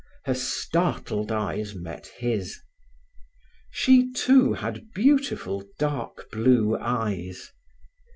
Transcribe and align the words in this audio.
Her 0.25 0.33
startled 0.33 1.31
eyes 1.31 1.75
met 1.75 2.07
his. 2.17 2.59
She, 3.69 4.11
too, 4.11 4.53
had 4.53 4.91
beautiful 4.95 5.61
dark 5.77 6.31
blue 6.31 6.75
eyes. 6.79 7.51